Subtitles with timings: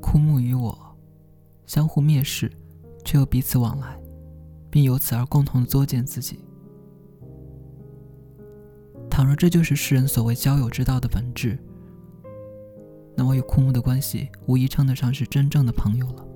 [0.00, 0.96] 枯木与我
[1.66, 2.50] 相互蔑视，
[3.04, 4.00] 却又彼此往来，
[4.70, 6.40] 并由此而共同作践自己。
[9.08, 11.58] 倘若这就是世人所谓交友之道的本质，
[13.16, 16.26] 那我与枯木的关系无疑称得上是真正的朋友了。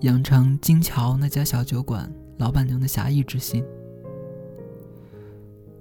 [0.00, 3.64] 养成金桥那家小酒馆老板娘的侠义之心，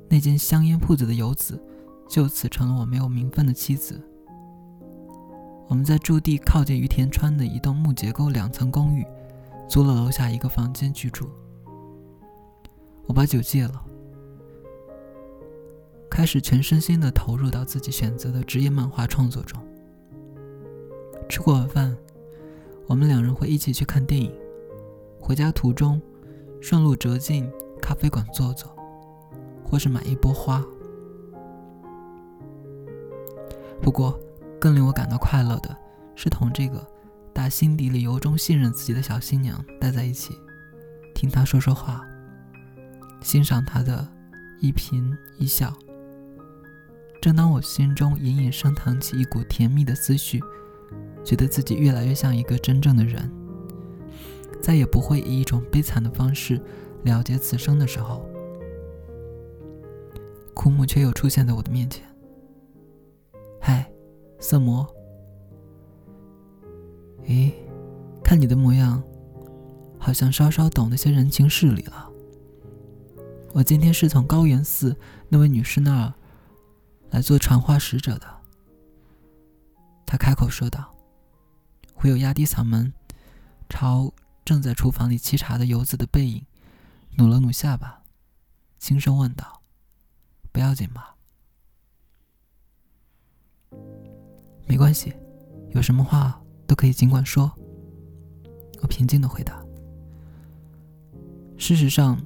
[0.09, 1.61] 那间香烟铺子的游子
[2.07, 4.01] 就此成了我没有名分的妻子。
[5.71, 9.07] 我们在驻地靠近于田川的一栋木结构两层公寓，
[9.69, 11.29] 租了楼下一个房间居住。
[13.05, 13.81] 我把酒戒了。
[16.09, 19.65] 开始全身心的投入到自己选择的职业漫画创作中。
[21.29, 21.95] 吃过晚饭，
[22.85, 24.29] 我们两人会一起去看电影。
[25.21, 26.01] 回家途中，
[26.59, 27.49] 顺路折进
[27.81, 28.75] 咖啡馆坐坐，
[29.63, 30.61] 或是买一波花。
[33.81, 34.19] 不过，
[34.61, 35.75] 更令我感到快乐的
[36.15, 36.87] 是同这个
[37.33, 40.37] 打心底里由衷信任自己的小新娘待在一起，
[41.15, 42.07] 听她说说话，
[43.21, 44.07] 欣赏她的
[44.59, 45.73] 一颦一笑。
[47.19, 50.39] 正当我心中隐隐升腾起一股甜蜜的思绪，
[51.23, 53.31] 觉得自己越来越像一个真正的人，
[54.61, 56.61] 再也不会以一种悲惨的方式
[57.03, 58.23] 了结此生的时候，
[60.53, 62.05] 枯木却又出现在我的面前。
[63.59, 63.90] 嗨，
[64.41, 64.85] 色魔。
[67.23, 67.53] 咦，
[68.21, 69.01] 看你的模样，
[69.97, 72.11] 好像稍稍懂那些人情事理了。
[73.53, 74.97] 我今天是从高原寺
[75.29, 76.13] 那位女士那儿。
[77.11, 78.41] 来做传话使者的，
[80.05, 80.95] 他开口说道
[81.93, 82.93] ：“会有压低嗓门，
[83.67, 84.13] 朝
[84.45, 86.45] 正在厨房里沏茶的游子的背影，
[87.17, 88.01] 努了努下巴，
[88.79, 89.61] 轻声问道
[90.53, 91.17] ：‘不要紧吧？’
[94.71, 95.11] 没关系，
[95.71, 97.51] 有什么话都可以尽管说。”
[98.81, 99.61] 我平静的回答。
[101.57, 102.17] 事实上，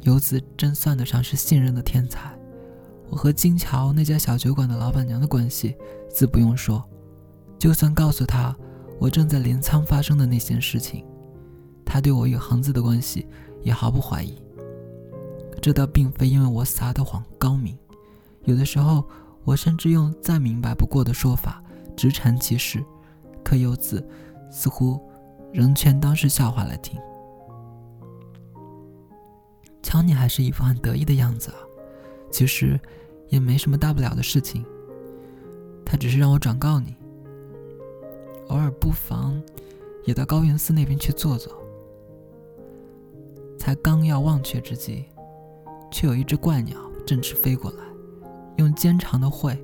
[0.00, 2.34] 游子真算得上是信任的天才。
[3.10, 5.76] 我和金桥那家小酒馆的老板娘的关系，
[6.08, 6.82] 自不用说。
[7.58, 8.56] 就算告诉她
[8.98, 11.04] 我正在镰仓发生的那件事情，
[11.84, 13.26] 她对我与恒子的关系
[13.62, 14.34] 也毫不怀疑。
[15.60, 17.76] 这倒并非因为我撒的谎高明，
[18.44, 19.06] 有的时候
[19.44, 21.62] 我甚至用再明白不过的说法
[21.96, 22.84] 直陈其事，
[23.42, 24.06] 可由子
[24.50, 25.00] 似乎
[25.52, 26.98] 仍全当是笑话来听。
[29.82, 31.58] 瞧你还是一副很得意的样子啊！
[32.30, 32.78] 其实，
[33.28, 34.64] 也没什么大不了的事情。
[35.84, 36.94] 他只是让我转告你，
[38.48, 39.42] 偶尔不妨
[40.04, 41.52] 也到高原寺那边去坐坐。
[43.58, 45.06] 才刚要忘却之际，
[45.90, 47.84] 却有一只怪鸟振翅飞过来，
[48.60, 49.56] 用尖长的喙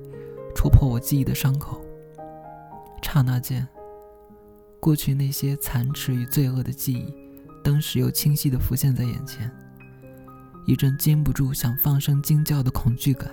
[0.55, 1.79] 戳破我记忆的伤口。
[3.03, 3.65] 刹那间，
[4.79, 7.13] 过去那些残耻与罪恶的记忆，
[7.63, 9.49] 当时又清晰地浮现在眼前。
[10.65, 13.31] 一阵禁不住想放声惊叫的恐惧感，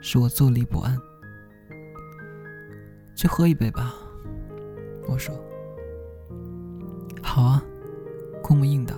[0.00, 0.98] 使我坐立不安。
[3.14, 3.94] 去喝一杯吧，
[5.06, 5.34] 我说。
[7.22, 7.62] 好啊，
[8.42, 8.96] 枯木应道。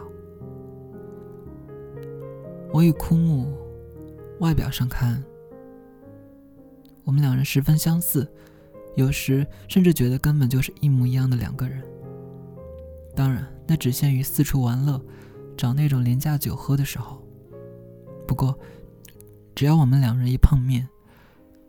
[2.73, 3.53] 我与枯木
[4.39, 5.23] 外表上看，
[7.07, 8.29] 我们两人十分相似，
[8.97, 11.81] 有时甚至觉得根本就是一模一样的两个人。
[13.15, 15.01] 当然，那只限于四处玩乐、
[15.57, 17.25] 找那种廉价酒喝的时候。
[18.27, 18.59] 不过，
[19.55, 20.89] 只要我们两人一碰面，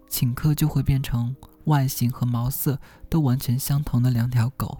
[0.10, 4.80] 请客就会变成外形和毛色都完全相同的两条狗，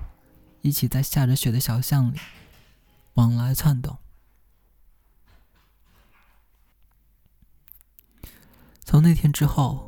[0.62, 2.18] 一起在下着雪的小巷里
[3.14, 3.96] 往来窜动。
[8.84, 9.87] 从那天之后，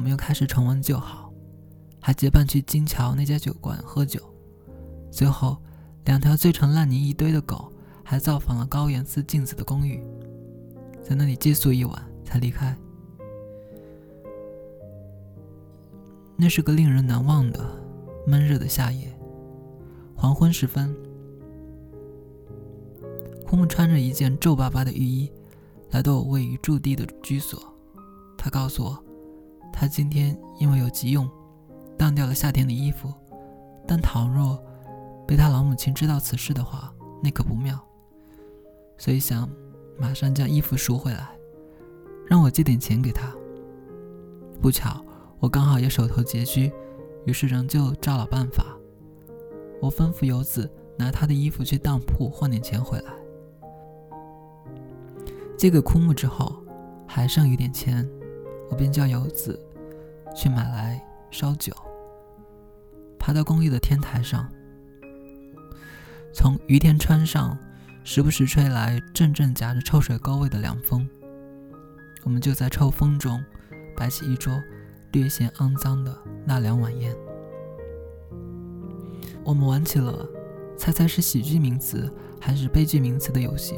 [0.00, 1.30] 我们又开始重温旧好，
[2.00, 4.18] 还结伴去金桥那家酒馆喝酒。
[5.10, 5.58] 最后，
[6.06, 7.70] 两条醉成烂泥一堆的狗
[8.02, 10.02] 还造访了高原寺镜子的公寓。
[11.02, 12.74] 在那里借宿一晚，才离开。
[16.34, 17.62] 那是个令人难忘的
[18.26, 19.14] 闷热的夏夜，
[20.16, 20.96] 黄昏时分，
[23.46, 25.30] 枯木穿着一件皱巴巴的浴衣，
[25.90, 27.62] 来到我位于驻地的居所。
[28.38, 29.04] 他告诉我，
[29.80, 31.26] 他今天因为有急用，
[31.96, 33.10] 当掉了夏天的衣服，
[33.86, 34.62] 但倘若
[35.26, 36.92] 被他老母亲知道此事的话，
[37.22, 37.80] 那可不妙，
[38.98, 39.48] 所以想。
[39.98, 41.30] 马上将衣服赎回来，
[42.26, 43.34] 让我借点钱给他。
[44.60, 45.02] 不巧，
[45.38, 46.70] 我刚好也手头拮据，
[47.26, 48.64] 于是仍旧照老办法。
[49.80, 53.12] 我吩咐游子拿他的衣服去当铺换点钱回来。
[55.56, 56.62] 借给枯木之后，
[57.06, 58.06] 还剩一点钱，
[58.70, 59.58] 我便叫游子
[60.34, 61.00] 去买来
[61.30, 61.72] 烧酒。
[63.18, 64.50] 爬到公寓的天台上，
[66.32, 67.56] 从于田川上
[68.02, 71.08] 时不时吹来阵阵夹着臭水沟味的凉风。
[72.24, 73.42] 我们就在臭风中
[73.96, 74.52] 摆起一桌
[75.12, 77.14] 略显肮脏的纳凉晚宴。
[79.44, 80.28] 我们玩起了
[80.76, 83.74] 猜猜是喜剧名词还是悲剧名词的游戏。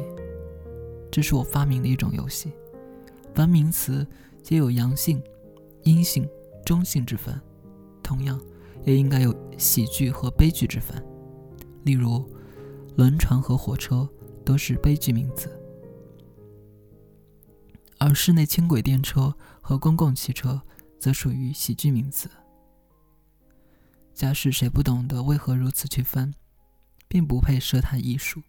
[1.11, 2.51] 这是我发明的一种游戏。
[3.33, 4.05] 凡名词
[4.41, 5.21] 皆有阳性、
[5.83, 6.27] 阴性、
[6.65, 7.39] 中性之分，
[8.01, 8.39] 同样
[8.85, 11.03] 也应该有喜剧和悲剧之分。
[11.83, 12.29] 例如，
[12.95, 14.09] 轮船和火车
[14.45, 15.49] 都是悲剧名词。
[17.97, 20.61] 而室内轻轨电车和公共汽车
[20.99, 22.29] 则属于喜剧名词。
[24.13, 26.33] 假使谁不懂得为何如此区分，
[27.07, 28.41] 并不配涉谈艺术。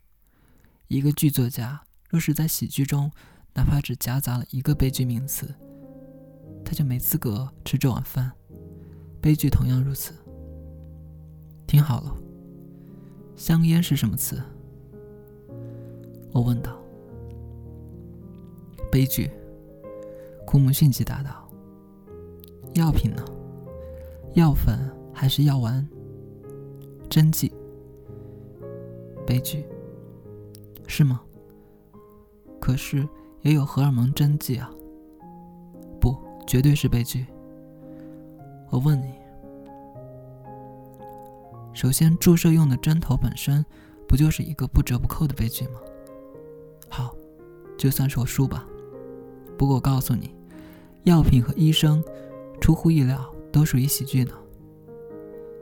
[0.89, 3.11] 一个剧作家若是在喜剧中
[3.55, 5.55] 哪怕只夹杂了一个悲剧名词，
[6.65, 8.33] 他就没资格吃这碗饭。
[9.21, 10.15] 悲剧同样如此。
[11.67, 12.17] 听好了，
[13.37, 14.41] 香烟是什么词？
[16.33, 16.79] 我问道。
[18.91, 19.31] 悲剧。
[20.47, 21.49] 库姆迅即答道
[22.75, 23.25] ：“药品呢？
[24.35, 24.79] 药粉
[25.13, 25.89] 还是药丸？
[27.09, 27.53] 针剂？
[29.27, 29.65] 悲剧
[30.87, 31.23] 是吗？
[32.61, 33.09] 可是
[33.41, 34.71] 也有荷尔蒙针剂啊！
[36.47, 37.27] 绝对是悲剧。
[38.71, 39.15] 我问你，
[41.73, 43.65] 首先注射用的针头本身
[44.09, 45.81] 不就是一个不折不扣的悲剧吗？
[46.89, 47.15] 好，
[47.77, 48.67] 就算是我输吧。”
[49.57, 50.35] 不过我告诉你，
[51.05, 52.03] 药品和医生
[52.61, 54.33] 出乎意料都属于喜剧呢。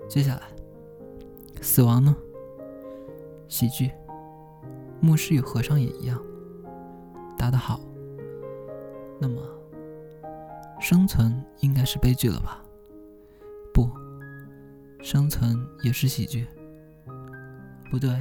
[0.08, 0.42] 接下来，
[1.60, 2.16] 死亡呢？
[3.48, 3.90] 喜剧。
[5.00, 6.18] 牧师与和尚也一样。
[7.36, 7.80] 答得好。
[9.18, 9.42] 那么，
[10.82, 12.60] 生存应该是悲剧了吧？
[13.72, 13.88] 不，
[15.00, 16.44] 生存也是喜剧。
[17.88, 18.20] 不对，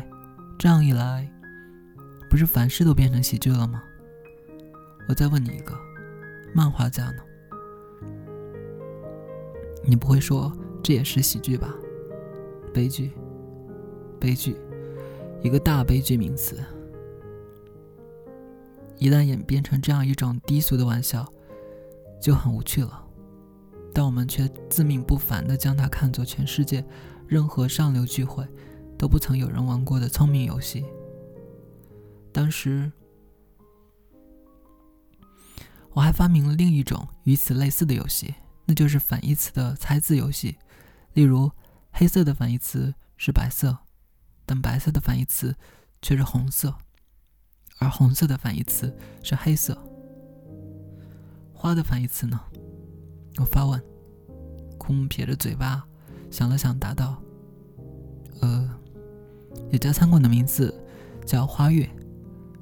[0.60, 1.28] 这样一来，
[2.30, 3.81] 不是凡事都变成喜剧了吗？
[5.10, 5.75] 我再问你一个，
[6.54, 7.24] 漫画家呢？
[9.84, 11.74] 你不会说这也是喜剧吧？
[12.72, 13.12] 悲剧，
[14.19, 14.56] 悲剧，
[15.42, 16.63] 一个大悲剧名词。
[19.00, 21.28] 一旦演变成这样一种低俗的玩笑，
[22.22, 23.04] 就很无趣了。
[23.94, 26.86] 但我们却自命不凡的将它看作全世界
[27.28, 28.48] 任何上流聚会
[28.98, 30.86] 都不曾有人玩过的聪明游戏。
[32.32, 32.90] 当时。
[35.94, 38.34] 我还发明了另一种与此类似的游戏，
[38.64, 40.58] 那就是反义词的猜字游戏。
[41.12, 41.52] 例如，
[41.92, 43.78] 黑色的反义词是白色，
[44.46, 45.54] 但白色的反义词
[46.02, 46.74] 却是红色，
[47.78, 49.78] 而红色的反义词是黑色。
[51.62, 52.40] 花的反义词呢？
[53.38, 53.80] 我发问。
[54.80, 55.86] 空撇着嘴巴
[56.31, 57.22] 想了想，答道
[58.42, 58.68] ：“呃，
[59.69, 60.74] 有家餐馆的名字
[61.24, 61.88] 叫花月，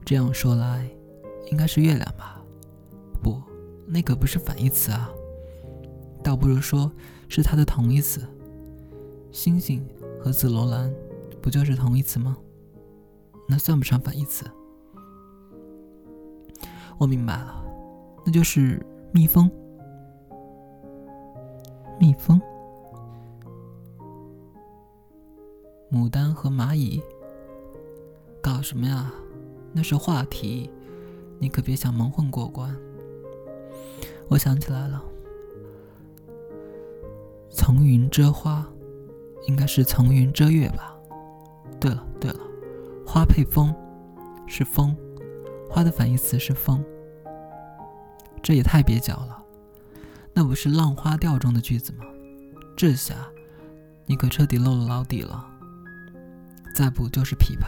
[0.03, 0.85] 这样说来，
[1.49, 2.43] 应该是月亮吧。”
[3.23, 3.41] 不，
[3.87, 5.09] 那可不是反义词啊，
[6.21, 6.91] 倒不如说
[7.29, 8.21] 是它的同义词。
[9.31, 9.87] 星星
[10.21, 10.93] 和紫罗兰
[11.41, 12.35] 不就是同义词吗？
[13.47, 14.43] 那算不上反义词。
[16.97, 17.63] 我明白了，
[18.29, 18.79] 那就是
[19.11, 19.49] 蜜蜂。
[21.99, 22.39] 蜜蜂，
[25.91, 27.01] 牡丹和蚂蚁，
[28.39, 29.11] 搞什么呀？
[29.73, 30.69] 那是话题，
[31.39, 32.77] 你可别想蒙混过关。
[34.27, 35.03] 我想起来了，
[37.49, 38.63] 层云遮花，
[39.47, 40.95] 应该是层云遮月吧？
[41.79, 42.39] 对了对了，
[43.07, 43.73] 花配风，
[44.45, 44.95] 是风，
[45.67, 46.85] 花的反义词是风，
[48.49, 49.43] 这也太蹩脚了。
[50.33, 52.03] 那不是《浪花调》中的句子吗？
[52.75, 53.13] 这下
[54.07, 55.45] 你可彻底露了老底了。
[56.73, 57.67] 再不就是琵琶，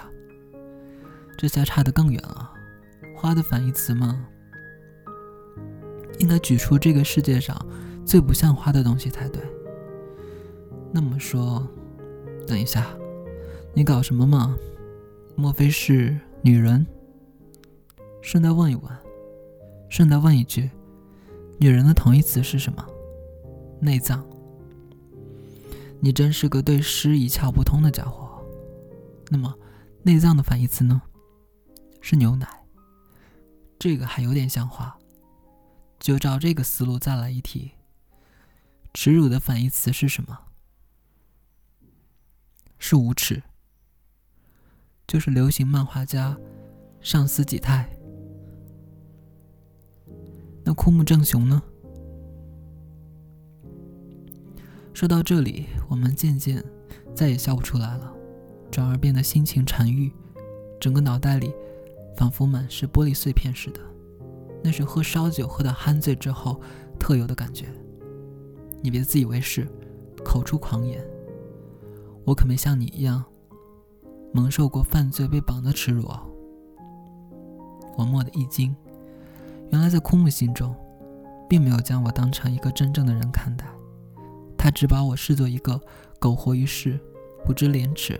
[1.38, 2.52] 这下差得更远了。
[3.16, 4.26] 花的反义词吗？
[6.18, 7.56] 应该举出这个世界上
[8.04, 9.40] 最不像花的东西才对。
[10.92, 11.64] 那么说，
[12.48, 12.88] 等一下，
[13.76, 14.58] 你搞什么嘛？
[15.36, 16.88] 莫非是女人？
[18.24, 18.92] 顺带问一问，
[19.92, 20.72] 顺带问一句，
[21.60, 22.88] 女人的同义词是什么？
[23.82, 24.26] 内脏。
[26.00, 28.42] 你真是个对诗一窍不通的家伙。
[29.28, 29.54] 那么，
[30.02, 31.02] 内脏的反义词呢？
[32.00, 32.48] 是牛奶。
[33.78, 34.98] 这个还有点像话。
[36.00, 37.72] 就照这个思路再来一题。
[38.94, 40.40] 耻辱的反义词是什么？
[42.80, 43.44] 是无耻。
[45.06, 46.38] 就是流行漫画家
[47.02, 47.90] 上司己太。
[50.64, 51.62] 那枯木正雄呢？
[54.94, 56.64] 说到这里，我们渐渐
[57.16, 58.14] 再也笑不出来了，
[58.70, 60.12] 转而变得心情沉郁，
[60.80, 61.54] 整个脑袋里
[62.16, 63.80] 仿佛满是玻璃碎片似的。
[64.64, 66.62] 那是喝烧酒喝到酣醉之后
[67.00, 67.66] 特有的感觉。
[68.84, 69.68] 你别自以为是，
[70.24, 71.04] 口出狂言。
[72.24, 73.24] 我可没像你一样
[74.32, 76.22] 蒙受过犯罪被绑的耻辱哦。
[77.98, 78.76] 我蓦地一惊，
[79.72, 80.76] 原来在枯木心中，
[81.50, 83.66] 并没有将我当成一个真正的人看待，
[84.58, 85.80] 他只把我视作一个
[86.20, 87.00] 苟活于世、
[87.46, 88.20] 不知廉耻。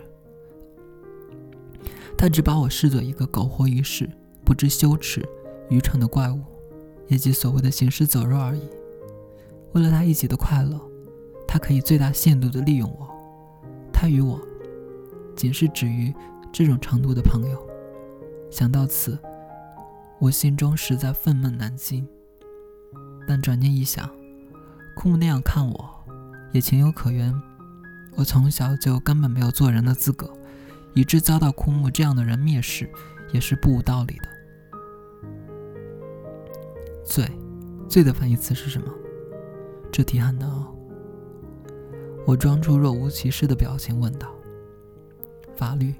[2.16, 4.08] 他只把我视作一个苟活于世、
[4.44, 5.28] 不知羞耻、
[5.68, 6.40] 愚蠢的怪物，
[7.08, 8.62] 以及所谓的行尸走肉而已。
[9.72, 10.80] 为了他一己的快乐，
[11.46, 13.08] 他可以最大限度地利用我。
[13.92, 14.40] 他与我，
[15.36, 16.14] 仅是止于
[16.50, 17.58] 这种程度的朋友。
[18.50, 19.18] 想到此。
[20.22, 22.06] 我心中实在愤懑难禁，
[23.26, 24.08] 但转念一想，
[24.94, 26.04] 枯木那样看我，
[26.52, 27.34] 也情有可原。
[28.14, 30.32] 我从小就根本没有做人的资格，
[30.94, 32.88] 以致遭到枯木这样的人蔑视，
[33.32, 34.28] 也是不无道理的。
[37.04, 37.28] 罪，
[37.88, 38.86] 罪的反义词是什么？
[39.90, 40.72] 这题很难哦。
[42.24, 44.32] 我装出若无其事的表情问道。
[45.56, 45.92] 法律。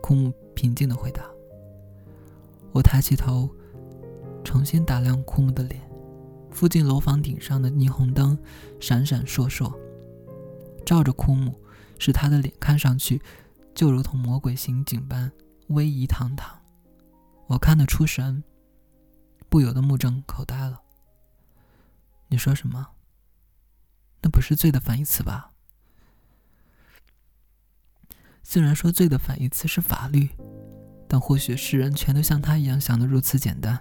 [0.00, 1.28] 枯木平静的回答。
[2.72, 3.48] 我抬起头，
[4.44, 5.80] 重新打量枯木的脸。
[6.50, 8.38] 附近楼房顶上的霓虹灯
[8.80, 9.74] 闪闪烁烁，
[10.86, 11.60] 照着枯木，
[11.98, 13.20] 使他的脸看上去
[13.74, 15.30] 就如同魔鬼刑警般
[15.68, 16.58] 威仪堂堂。
[17.46, 18.42] 我看得出神，
[19.50, 20.80] 不由得目瞪口呆了。
[22.28, 22.88] 你说什么？
[24.22, 25.52] 那不是罪的反义词吧？
[28.42, 30.30] 虽然说罪的反义词是法律。
[31.08, 33.78] 但或许世人全都像他一样想的如此简单，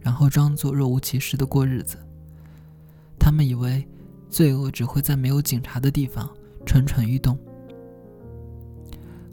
[0.00, 1.96] 然后装作若无其事的过日子。
[3.18, 3.88] 他们以为
[4.28, 6.28] 罪恶只会在没有警察的地方
[6.66, 7.38] 蠢蠢欲动。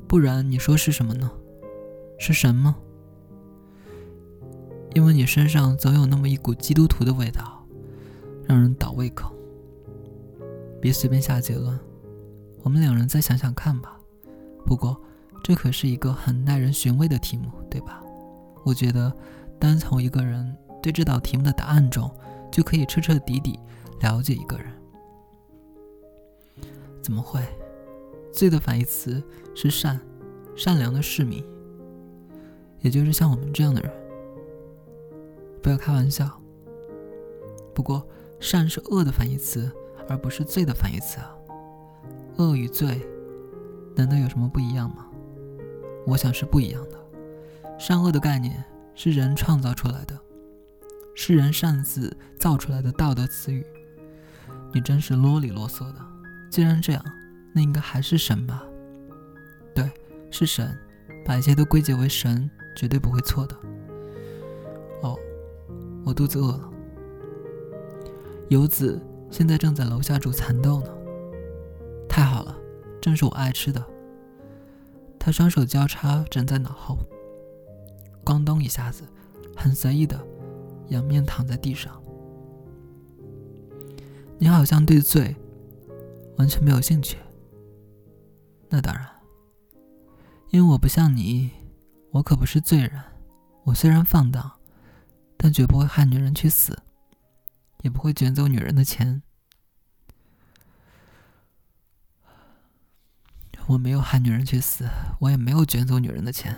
[0.07, 1.29] 不然你说是什么呢？
[2.17, 2.77] 是神吗？
[4.93, 7.65] 因为你身上总有那么一股基督徒的味道，
[8.45, 9.35] 让人倒胃口。
[10.79, 11.77] 别随便下结论，
[12.63, 13.99] 我们两人再想想看吧。
[14.65, 15.01] 不过。
[15.43, 18.01] 这可是一个很耐人寻味的题目，对吧？
[18.63, 19.11] 我觉得，
[19.59, 22.09] 单从一个人对这道题目的答案中，
[22.51, 23.59] 就可以彻彻底底
[24.01, 24.67] 了解一个人。
[27.01, 27.41] 怎么会？
[28.31, 29.21] 罪的反义词
[29.55, 29.99] 是善，
[30.55, 31.43] 善良的市民，
[32.79, 33.91] 也就是像我们这样的人。
[35.61, 36.29] 不要开玩笑。
[37.73, 38.07] 不过，
[38.39, 39.71] 善是恶的反义词，
[40.07, 41.35] 而不是罪的反义词啊。
[42.37, 43.01] 恶与罪，
[43.95, 45.07] 难道有什么不一样吗？
[46.05, 46.99] 我想是不一样的。
[47.77, 48.63] 善恶的概念
[48.95, 50.17] 是人创造出来的，
[51.15, 53.65] 是人擅自造出来的道德词语。
[54.73, 55.99] 你真是啰里啰嗦的。
[56.49, 57.03] 既然这样，
[57.53, 58.63] 那应该还是神吧？
[59.73, 59.89] 对，
[60.29, 60.77] 是神。
[61.23, 63.55] 把一切都归结为神，绝对不会错的。
[65.01, 65.15] 哦，
[66.03, 66.69] 我肚子饿了。
[68.49, 70.89] 游子现在正在楼下煮蚕豆呢。
[72.09, 72.57] 太好了，
[72.99, 73.85] 正是我爱吃的。
[75.23, 76.97] 他双手交叉枕在脑后，
[78.25, 79.03] 咣咚一下子，
[79.55, 80.19] 很随意的
[80.87, 82.01] 仰面躺在地上。
[84.39, 85.35] 你好像对罪
[86.37, 87.19] 完全没有兴趣。
[88.67, 89.07] 那当然，
[90.49, 91.51] 因为我不像你，
[92.09, 92.99] 我可不是罪人。
[93.65, 94.51] 我虽然放荡，
[95.37, 96.75] 但绝不会害女人去死，
[97.83, 99.21] 也不会卷走女人的钱。
[103.67, 104.85] 我没有害女人去死，
[105.19, 106.55] 我也没有卷走女人的钱。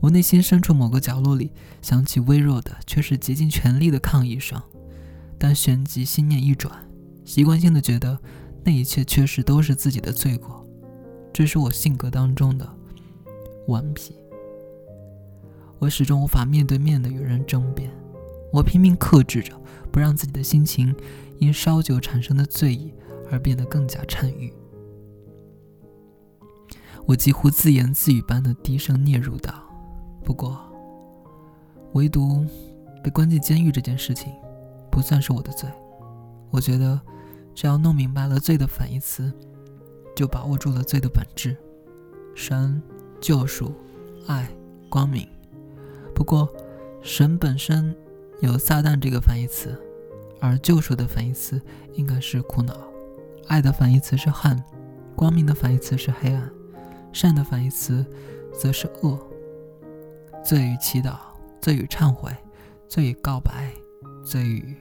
[0.00, 4.60] 我内心深处某个角落里响起微弱的，却是竭尽全力的抗议声。
[5.38, 6.88] 但旋即心念一转，
[7.24, 8.18] 习惯性的觉得
[8.64, 10.66] 那一切确实都是自己的罪过。
[11.32, 12.66] 这是我性格当中的
[13.66, 14.14] 顽皮。
[15.78, 17.90] 我始终无法面对面的与人争辩，
[18.52, 19.54] 我拼命克制着，
[19.90, 20.94] 不让自己的心情
[21.38, 22.92] 因烧酒产生的醉意
[23.30, 24.52] 而变得更加沉郁。
[27.10, 29.52] 我几乎自言自语般的低声嗫嚅道
[30.22, 30.56] ：“不过，
[31.94, 32.46] 唯独
[33.02, 34.32] 被关进监狱这件事情，
[34.92, 35.68] 不算是我的罪。
[36.50, 37.00] 我觉得，
[37.52, 39.32] 只要弄明白了罪的反义词，
[40.14, 41.56] 就把握住了罪的本质：
[42.36, 42.80] 神、
[43.20, 43.74] 救赎、
[44.28, 44.48] 爱、
[44.88, 45.26] 光明。
[46.14, 46.48] 不过，
[47.02, 47.92] 神本身
[48.40, 49.76] 有撒旦这个反义词，
[50.38, 51.60] 而救赎的反义词
[51.94, 52.72] 应该是苦恼，
[53.48, 54.62] 爱的反义词是恨，
[55.16, 56.48] 光明的反义词是黑暗。”
[57.12, 58.04] 善的反义词，
[58.52, 59.18] 则是恶。
[60.44, 61.16] 罪与祈祷，
[61.60, 62.34] 罪与忏悔，
[62.88, 63.72] 罪与告白，
[64.24, 64.76] 罪与……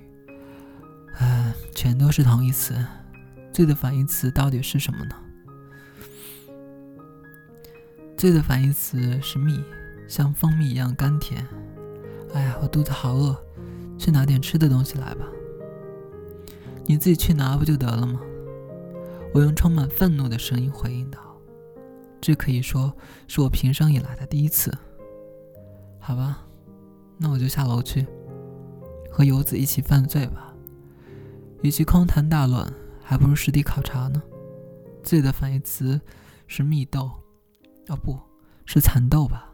[1.19, 2.75] 嗯，全都是同义词。
[3.51, 5.15] 罪的反义词到底是什么呢？
[8.15, 9.61] 罪的反义词是蜜，
[10.07, 11.45] 像蜂蜜一样甘甜。
[12.33, 13.35] 哎呀，我肚子好饿，
[13.97, 15.25] 去拿点吃的东西来吧。
[16.85, 18.21] 你自己去拿不就得了吗？
[19.33, 21.19] 我用充满愤怒的声音回应道
[22.21, 22.95] ：“这可以说
[23.27, 24.75] 是我平生以来的第一次。”
[25.99, 26.45] 好吧，
[27.17, 28.05] 那我就下楼去，
[29.11, 30.53] 和游子一起犯罪吧。
[31.61, 32.73] 与其空谈大论，
[33.03, 34.21] 还不如实地考察呢。
[35.03, 35.99] 罪的反义词
[36.47, 37.11] 是蜜豆，
[37.87, 38.19] 哦，不
[38.65, 39.53] 是蚕豆吧？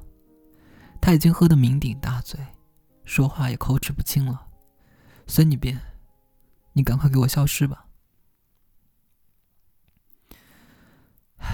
[1.01, 2.39] 他已经喝得酩酊大醉，
[3.03, 4.47] 说话也口齿不清了。
[5.27, 5.79] 随你便，
[6.73, 7.84] 你赶快给我消失吧。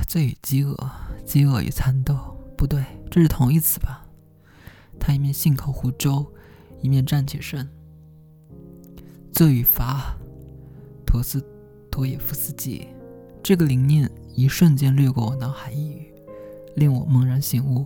[0.03, 0.75] 罪与饥饿，
[1.25, 2.15] 饥饿与蚕豆，
[2.57, 4.05] 不对，这是同义词吧？
[4.99, 6.27] 他一面信口胡诌，
[6.81, 7.67] 一面站起身。
[9.31, 10.15] 罪与罚，
[11.05, 11.43] 陀思
[11.89, 12.87] 妥耶夫斯基，
[13.41, 16.13] 这个灵念一瞬间掠过我脑海一隅，
[16.75, 17.85] 令我猛然醒悟。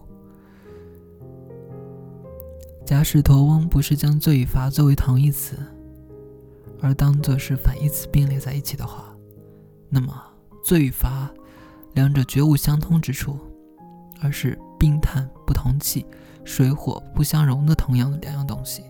[2.86, 5.58] 假使陀翁不是将罪与罚作为同义词，
[6.82, 9.16] 而当作是反义词并列在一起的话，
[9.90, 10.14] 那么
[10.64, 11.32] 罪与罚
[11.96, 13.40] 两者绝无相通之处，
[14.22, 16.06] 而是冰炭不同气。
[16.44, 18.84] 水火不相容的同样的两样东西，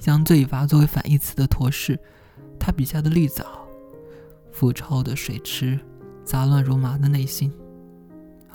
[0.00, 1.96] 将罪罚作为反义词的陀氏，
[2.58, 3.46] 他笔下的绿藻，
[4.50, 5.78] 腐臭的水池，
[6.24, 7.52] 杂乱如麻的内心。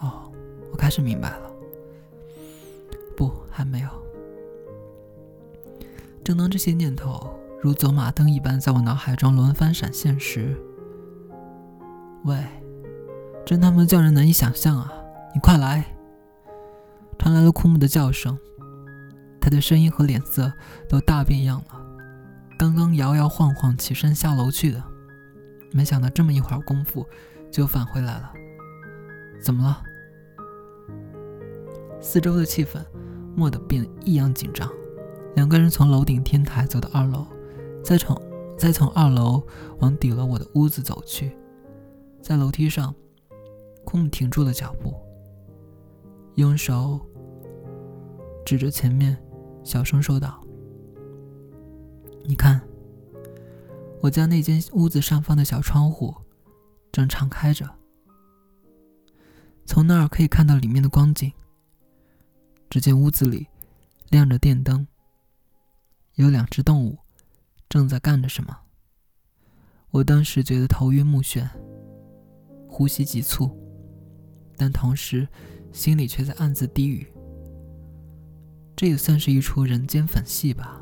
[0.01, 0.29] 哦，
[0.69, 1.49] 我开始明白了。
[3.15, 3.89] 不，还没有。
[6.25, 10.61] 正当这些念头如走马灯一般在我脑海中轮番闪现时，
[12.25, 12.37] 喂，
[13.45, 14.91] 真他妈叫人难以想象啊！
[15.33, 15.83] 你快来！
[17.17, 18.37] 传来了枯木的叫声，
[19.39, 20.51] 他的声音和脸色
[20.87, 21.81] 都大变样了。
[22.59, 24.83] 刚刚摇摇晃晃起身下楼去的，
[25.71, 27.05] 没想到这么一会儿功夫
[27.51, 28.31] 就返回来了。
[29.43, 29.81] 怎么了？
[31.99, 32.79] 四周的气氛
[33.35, 34.69] 蓦地变得异样紧张。
[35.35, 37.25] 两个人从楼顶天台走到二楼，
[37.83, 38.19] 再从
[38.57, 39.41] 再从二楼
[39.79, 41.35] 往底楼我的屋子走去。
[42.21, 42.93] 在楼梯上，
[43.83, 44.95] 库木停住了脚步，
[46.35, 46.99] 用手。
[48.43, 49.17] 指着前面，
[49.63, 50.43] 小声说道
[52.25, 52.59] ：“你看，
[54.01, 56.13] 我家那间屋子上方的小窗户
[56.91, 57.69] 正敞开着，
[59.65, 61.31] 从那儿可以看到里面的光景。
[62.69, 63.47] 只见屋子里
[64.09, 64.87] 亮着电灯，
[66.15, 66.97] 有两只动物
[67.69, 68.57] 正在干着什么。
[69.91, 71.47] 我当时觉得头晕目眩，
[72.81, 73.47] 呼吸急促，
[74.57, 75.27] 但同时
[75.71, 77.05] 心里却在暗自低语。”
[78.75, 80.81] 这也算是一出人间粉戏吧。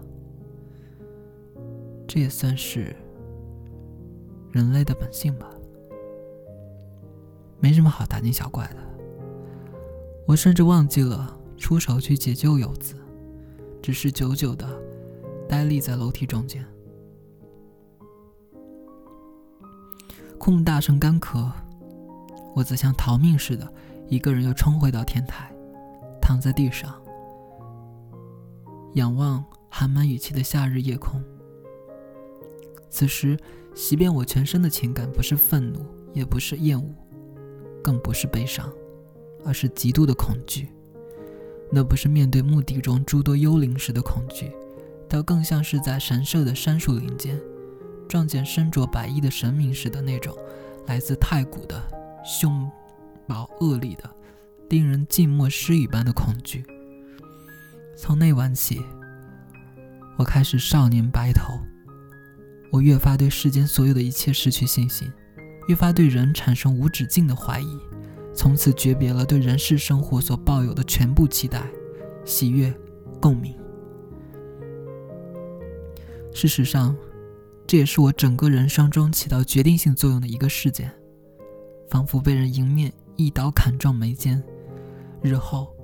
[2.07, 2.95] 这也算是
[4.49, 5.51] 人类的本性吧。
[7.59, 8.77] 没什么好大惊小怪的。
[10.25, 12.95] 我甚至忘记了出手去解救游子，
[13.81, 14.65] 只是久久的
[15.49, 16.65] 呆立在楼梯中间。
[20.37, 21.51] 库木大声干咳，
[22.55, 23.71] 我则像逃命似的，
[24.07, 25.53] 一个人又冲回到天台，
[26.21, 26.93] 躺在地上。
[28.95, 31.21] 仰望含满雨气的夏日夜空，
[32.89, 33.37] 此时，
[33.75, 36.89] 即便我全身的情感不是愤怒，也不是厌恶，
[37.83, 38.67] 更不是悲伤，
[39.45, 40.69] 而是极度的恐惧。
[41.71, 44.51] 那不是面对墓地中诸多幽灵时的恐惧，
[45.07, 47.39] 倒更像是在神社的杉树林间
[48.07, 50.35] 撞见身着白衣的神明时的那种
[50.87, 51.79] 来自太古的
[52.23, 52.69] 凶
[53.27, 54.09] 暴恶厉的、
[54.69, 56.65] 令人静默失语般的恐惧。
[57.97, 58.81] 从那晚起，
[60.17, 61.59] 我开始少年白头。
[62.71, 65.11] 我越发对世间所有的一切失去信心，
[65.67, 67.77] 越发对人产生无止境的怀疑，
[68.33, 71.63] 从此诀别了对人世生活所抱有的全部期待、
[72.25, 72.71] 喜悦、
[73.19, 73.57] 共鸣。
[76.31, 76.95] 事实上，
[77.65, 80.93] 这也是我整个人生中起到决定性作用的一个事件，
[81.89, 84.41] 仿佛被人迎面一刀砍中眉间，
[85.21, 85.75] 日后。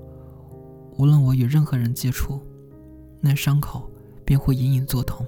[0.98, 2.42] 无论我与任何人接触，
[3.20, 3.92] 那伤口
[4.24, 5.28] 便会隐隐作痛。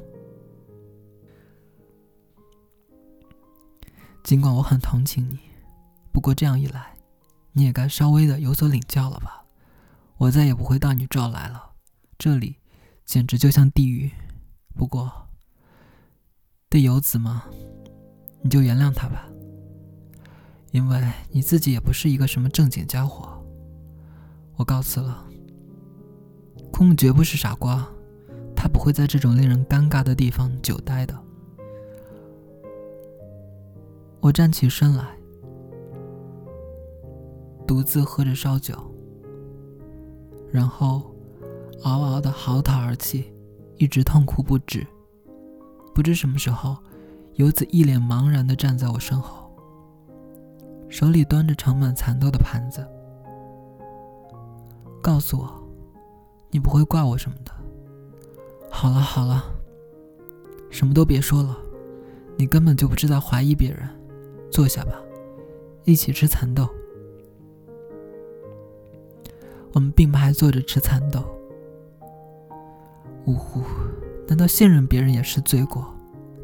[4.23, 5.39] 尽管我很同情你，
[6.13, 6.95] 不过这样一来，
[7.51, 9.43] 你也该稍微的有所领教了吧？
[10.17, 11.71] 我再也不会到你这儿来了，
[12.17, 12.55] 这里
[13.03, 14.11] 简直就像地狱。
[14.73, 15.27] 不过，
[16.69, 17.43] 对游子嘛，
[18.41, 19.27] 你就原谅他吧，
[20.77, 23.43] 因为你自己也不是一个什么正经家伙。
[24.55, 25.25] 我告辞了。
[26.71, 27.83] 空木绝不是傻瓜，
[28.55, 31.17] 他不会在这种令人尴尬的地方久待的。
[34.19, 35.03] 我站起身来，
[37.65, 38.75] 独自喝着烧酒，
[40.51, 41.11] 然后
[41.81, 43.33] 嗷嗷的嚎啕而泣，
[43.77, 44.85] 一直痛哭不止。
[45.95, 46.77] 不知什么时候，
[47.33, 49.46] 游子一脸茫然的站在我身后，
[50.89, 52.85] 手里端着盛满蚕豆的盘子，
[55.01, 55.49] 告诉我
[56.49, 57.51] ：“你不会怪我什么的。”
[58.71, 59.43] 好了好了，
[60.69, 61.57] 什么都别说了，
[62.35, 63.87] 你根本就不知道怀疑别人。
[64.49, 64.93] 坐下吧，
[65.83, 66.67] 一起吃蚕豆。
[69.73, 71.21] 我们并排坐着吃蚕豆。
[73.25, 73.61] 呜呼，
[74.27, 75.85] 难道信任别人也是罪过？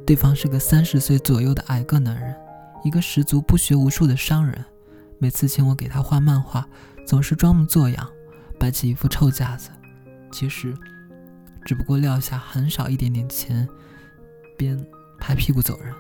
[0.06, 2.36] 对方是个三十岁左右的矮个男人，
[2.84, 4.64] 一个十足不学无术的商人。
[5.18, 6.68] 每次请我给他画漫画，
[7.08, 8.10] 总是装模作样，
[8.60, 9.70] 摆起一副臭架子。
[10.32, 10.74] 其实，
[11.64, 13.68] 只不过撂下很少一点点钱，
[14.58, 14.86] 便
[15.18, 15.94] 拍屁股走人。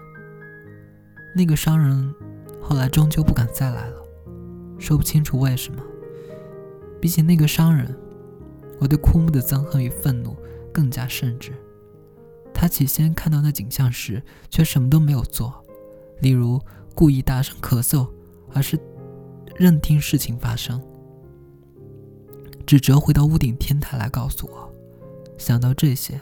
[1.36, 2.14] 那个商人
[2.62, 3.98] 后来终究不敢再来了，
[4.78, 5.82] 说不清楚为什么。
[7.00, 7.96] 比起那个商人，
[8.80, 10.36] 我对枯木的憎恨与愤怒
[10.74, 11.54] 更加甚至。
[12.54, 15.63] 他起先看到那景象时，却什么都没有做，
[16.24, 16.58] 例如
[16.96, 18.10] 故意大声咳嗽，
[18.54, 18.80] 而是
[19.58, 20.82] 任听事情发生，
[22.66, 24.74] 只折回到屋顶天台来告诉我。
[25.38, 26.22] 想到这些，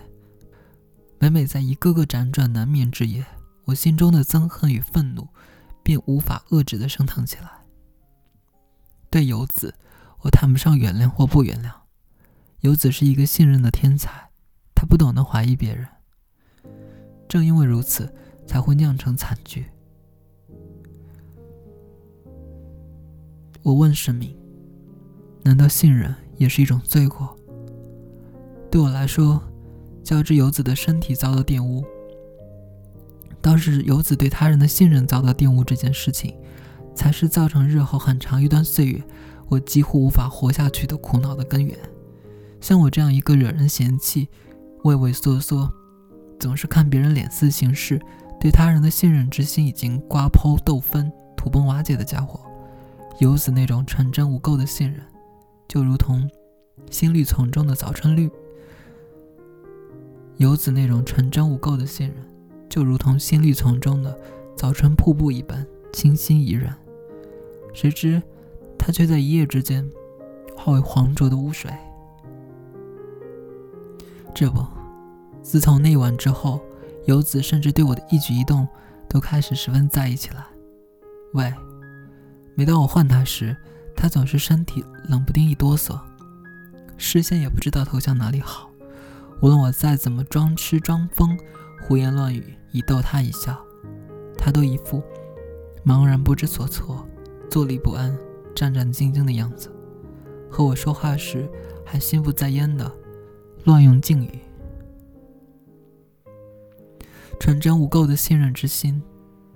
[1.20, 3.24] 每每在一个个辗转难眠之夜。
[3.66, 5.28] 我心中的憎恨与愤怒，
[5.84, 7.52] 便无法遏制的升腾起来。
[9.12, 9.76] 对游子，
[10.24, 11.72] 我谈不上原谅或不原谅。
[12.62, 14.32] 游子是一个信任的天才，
[14.74, 15.88] 他不懂得怀疑别人。
[17.30, 18.12] 正因为如此，
[18.48, 19.71] 才会酿成惨剧。
[23.64, 24.36] 我问神明：
[25.44, 27.38] 难道信任也是一种罪过？
[28.72, 29.42] 对我来说，
[30.04, 31.84] 较之游子的身体遭到玷污。
[33.40, 36.36] 倒是游子对他人的信任遭到玷污这件事情，
[36.96, 39.02] 才是造成日后很长一段岁月
[39.48, 41.78] 我几乎无法活下去的苦恼的根源。
[42.60, 44.28] 像我这样一个惹人嫌弃、
[44.84, 45.72] 畏畏缩缩、
[46.40, 48.02] 总是看别人脸色行事、
[48.40, 52.40] 对他人的信任之心已经刮剖斗分、土崩瓦解的家伙，
[53.20, 55.02] 游子那种纯真无垢的信任，
[55.68, 56.30] 就如同
[56.90, 58.30] 新绿丛中的早春绿。
[60.38, 62.16] 游子那种纯真无垢的信任。
[62.68, 64.18] 就如同新绿丛中的
[64.56, 66.74] 早春瀑布一般清新怡人，
[67.74, 68.24] 谁知
[68.78, 69.86] 它却在一夜之间
[70.56, 71.70] 化为黄浊的污水。
[74.34, 74.66] 这不，
[75.44, 76.62] 自从那晚之后，
[77.08, 78.66] 游子甚至对我的一举一动
[79.10, 80.46] 都开始十分在意起来。
[81.34, 81.54] 喂，
[82.56, 83.56] 每当我唤他时，
[83.96, 86.00] 他总是身体冷不丁一哆嗦，
[86.98, 88.70] 视线也不知道投向哪里好。
[89.42, 91.38] 无论我再怎么装痴装疯。
[91.84, 93.60] 胡言乱语以逗他一笑，
[94.38, 95.02] 他都一副
[95.84, 97.04] 茫然不知所措、
[97.50, 98.16] 坐立不安、
[98.56, 99.74] 战战兢兢的样子。
[100.48, 101.50] 和我说话时，
[101.84, 102.90] 还心不在焉的
[103.64, 104.40] 乱用敬语。
[107.40, 109.02] 纯真无垢的信任之心，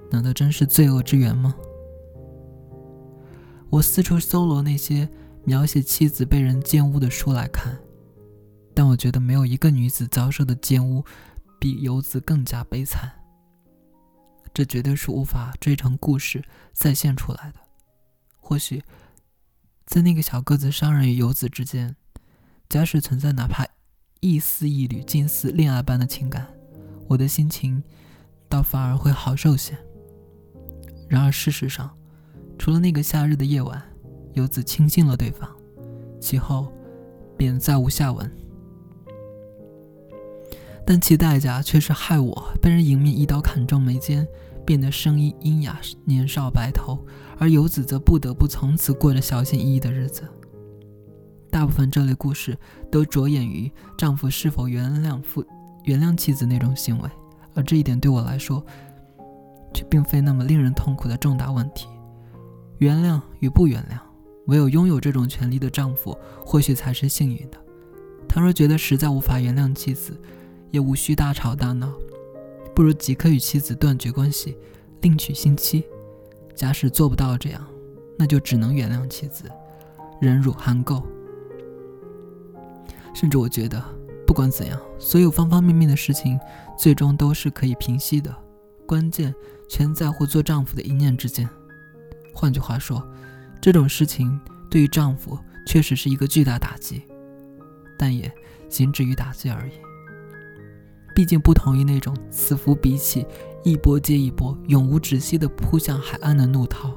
[0.09, 1.53] 难道真是罪恶之源吗？
[3.75, 5.09] 我四处搜罗那些
[5.43, 7.77] 描写妻子被人奸污的书来看，
[8.73, 11.03] 但我觉得没有一个女子遭受的奸污。
[11.57, 13.11] 比游子更加悲惨，
[14.53, 17.59] 这绝对是无法追成故事再现出来的。
[18.37, 18.83] 或许，
[19.85, 21.95] 在那个小个子商人与游子之间，
[22.69, 23.65] 假使存在哪怕
[24.19, 26.53] 一丝一缕近似恋爱般的情感，
[27.07, 27.83] 我的心情
[28.47, 29.75] 倒反而会好受些。
[31.09, 31.97] 然而事实上，
[32.57, 33.81] 除了那个夏日的夜晚，
[34.33, 35.49] 游子轻信了对方，
[36.19, 36.71] 其后
[37.37, 38.29] 便再无下文。
[40.85, 44.27] 但其代价却是害我被人迎面一刀砍中眉间，
[44.65, 47.03] 变得声音阴哑、年少白头，
[47.39, 50.23] 而游子则不得不从此过着小心翼翼的日子。
[51.49, 52.57] 大部分这类故事
[52.91, 55.43] 都着眼于丈夫是否原谅夫、
[55.85, 57.09] 原谅妻子那种行为，
[57.53, 58.63] 而这一点对我来说，
[59.73, 61.87] 却并非那么令人痛苦的重大问题。
[62.77, 63.97] 原谅与不原谅，
[64.47, 67.57] 唯有拥有这种权利的丈夫，或许才是幸运的。
[68.27, 70.19] 倘若觉得实在无法原谅妻子，
[70.71, 71.93] 也无需大吵大闹，
[72.73, 74.57] 不如即刻与妻子断绝关系，
[75.01, 75.85] 另娶新妻。
[76.53, 77.65] 假使做不到这样，
[78.17, 79.45] 那就只能原谅妻子，
[80.19, 81.01] 忍辱含垢。
[83.13, 83.81] 甚至我觉得，
[84.27, 86.37] 不管怎样，所有方方面面的事情，
[86.77, 88.35] 最终都是可以平息的。
[88.85, 89.33] 关键
[89.69, 91.49] 全在乎做丈夫的一念之间。
[92.35, 93.01] 换句话说，
[93.61, 94.37] 这种事情
[94.69, 97.01] 对于丈夫确实是一个巨大打击，
[97.97, 98.29] 但也
[98.67, 99.71] 仅止于打击而已。
[101.15, 103.25] 毕竟不同于那种此伏彼起、
[103.63, 106.93] 一波接一波、永无止息的扑向海岸的怒涛。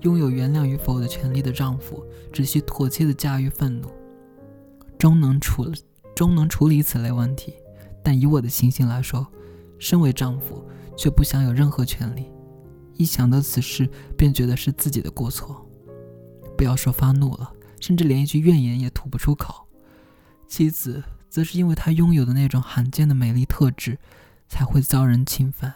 [0.00, 3.88] 拥有原谅与否的权利的丈夫，只需妥帖的驾驭愤怒，
[4.98, 5.70] 终能处
[6.14, 7.52] 终能处理此类问题。
[8.02, 9.26] 但以我的情形来说，
[9.78, 10.66] 身为丈夫
[10.96, 12.30] 却不享有任何权利。
[12.96, 15.68] 一想到此事，便觉得是自己的过错。
[16.56, 19.66] 不要说发怒了，甚至连一句怨言也吐不出口。
[20.46, 23.98] 妻子则是因为她拥有的那种罕见的美丽特质，
[24.48, 25.74] 才会遭人侵犯，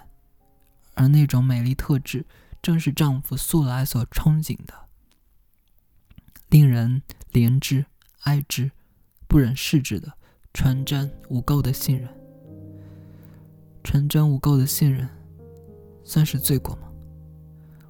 [0.94, 2.26] 而那种美丽特质。
[2.60, 4.74] 正是丈夫素来所憧憬的，
[6.48, 7.02] 令人
[7.32, 7.86] 怜之、
[8.22, 8.72] 爱之、
[9.28, 10.12] 不忍视之的
[10.52, 12.08] 纯真无垢的信任。
[13.84, 15.08] 纯真无垢的信任，
[16.02, 16.87] 算是罪过吗？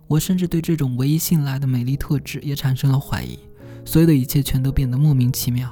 [0.09, 3.39] 我甚至对这种唯一信赖的美丽特质也产生了怀疑。
[3.85, 5.71] 所有的一切全都变得莫名其妙。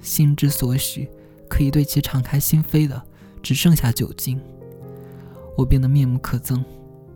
[0.00, 1.08] 心之所许，
[1.48, 3.02] 可以对其敞开心扉的，
[3.42, 4.40] 只剩下酒精。
[5.56, 6.64] 我变得面目可憎。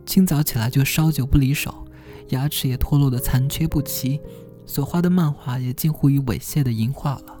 [0.05, 1.85] 清早起来就烧酒不离手，
[2.29, 4.19] 牙齿也脱落的残缺不齐，
[4.65, 7.37] 所画的漫画也近乎于猥亵的淫画了。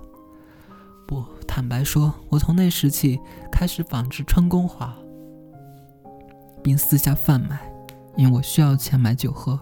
[1.07, 3.19] 不，坦白说，我从那时起
[3.51, 4.95] 开始仿制春宫画，
[6.61, 7.70] 并私下贩卖，
[8.15, 9.59] 因为我需要钱买酒喝。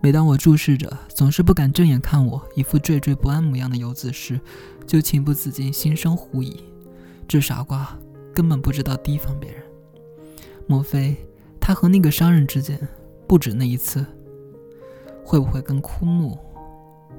[0.00, 4.40] 每当我注视着总是不敢正眼看我、一副惴惴不安模样的游子时，
[4.86, 6.64] 就情不自禁心生狐疑：
[7.28, 7.96] 这傻瓜
[8.34, 9.62] 根本不知道提防别人，
[10.66, 11.16] 莫非？
[11.60, 12.76] 他和那个商人之间
[13.28, 14.04] 不止那一次，
[15.24, 16.36] 会不会跟枯木？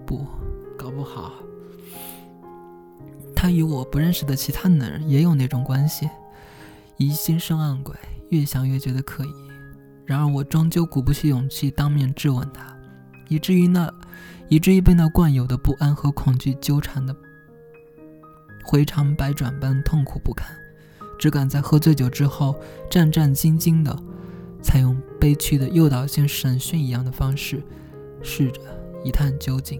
[0.06, 0.26] 不，
[0.78, 1.32] 搞不好，
[3.34, 6.10] 他与我不认识的其他男人也有那种关系。
[6.98, 7.96] 疑心生暗鬼，
[8.30, 9.34] 越想越觉得可疑。
[10.06, 12.78] 然而我终究鼓不起勇气当面质问他，
[13.30, 13.92] 以至于那，
[14.50, 17.16] 以至于被那惯有的不安和恐惧纠缠的
[18.66, 20.48] 回肠百转般痛苦不堪，
[21.18, 22.56] 只敢在喝醉酒之后
[22.90, 23.98] 战战兢兢的。
[24.62, 27.62] 采用悲屈的诱导性审讯一样的方式，
[28.22, 28.62] 试着
[29.04, 29.78] 一探究竟。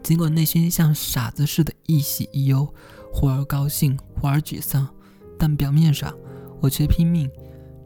[0.00, 2.72] 尽管内心像傻子似的，一喜一忧，
[3.12, 4.88] 忽而高兴，忽而沮丧，
[5.36, 6.16] 但表面上
[6.60, 7.28] 我却拼命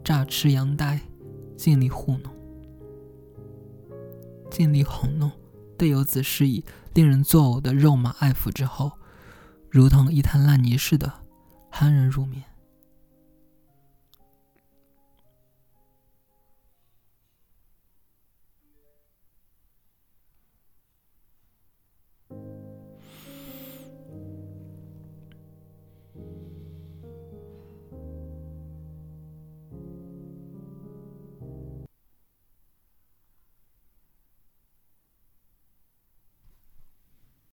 [0.07, 1.01] 诈痴羊呆，
[1.57, 2.31] 尽力糊弄，
[4.49, 5.29] 尽力哄弄。
[5.77, 8.89] 对游子施以令人作呕的肉麻爱抚之后，
[9.69, 11.11] 如同一滩烂泥似的
[11.73, 12.41] 酣然入眠。